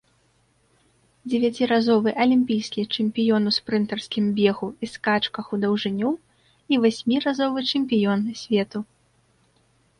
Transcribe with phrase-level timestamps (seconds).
[1.33, 6.11] Дзевяціразовы алімпійскі чэмпіён у спрынтарскім бегу і скачках у даўжыню
[6.73, 8.79] і васьміразовы чэмпіён свету.